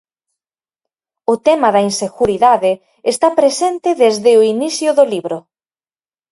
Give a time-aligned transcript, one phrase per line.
[1.33, 2.71] O tema da inseguridade
[3.13, 5.37] está presente desde o inicio do libro.